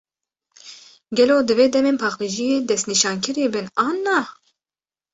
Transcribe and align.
Gelo, 1.17 1.35
divê 1.47 1.65
demên 1.73 1.97
paqijiyê 2.03 2.57
destnîşankirî 2.69 3.45
bin, 3.53 3.67
an 3.85 3.95
na? 4.05 4.19